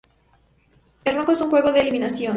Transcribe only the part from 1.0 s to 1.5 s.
El ronco es